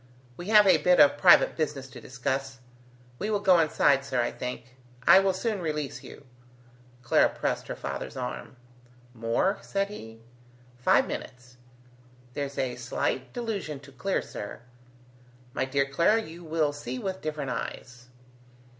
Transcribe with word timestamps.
We 0.35 0.47
have 0.47 0.65
a 0.65 0.77
bit 0.81 0.99
of 0.99 1.19
private 1.19 1.55
business 1.55 1.87
to 1.91 2.01
discuss. 2.01 2.57
We 3.19 3.29
will 3.29 3.39
go 3.39 3.59
inside, 3.59 4.03
sir, 4.03 4.19
I 4.19 4.31
think. 4.31 4.75
I 5.05 5.19
will 5.19 5.31
soon 5.31 5.61
release 5.61 6.01
you." 6.03 6.25
Clara 7.03 7.29
pressed 7.29 7.67
her 7.67 7.75
father's 7.75 8.17
arm. 8.17 8.55
"More?" 9.13 9.59
said 9.61 9.89
he. 9.89 10.21
"Five 10.79 11.05
minutes. 11.05 11.57
There's 12.33 12.57
a 12.57 12.77
slight 12.77 13.31
delusion 13.31 13.79
to 13.81 13.91
clear, 13.91 14.23
sir. 14.23 14.61
My 15.53 15.65
dear 15.65 15.85
Clara, 15.85 16.19
you 16.23 16.43
will 16.43 16.73
see 16.73 16.97
with 16.97 17.21
different 17.21 17.51
eyes." 17.51 18.07